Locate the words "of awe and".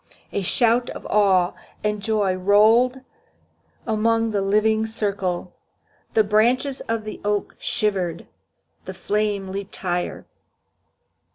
0.89-2.01